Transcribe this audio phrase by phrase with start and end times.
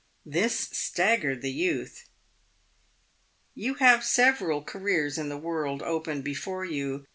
[0.25, 2.09] This staggered the youth.
[3.53, 7.05] "You have several careers in the world open before you.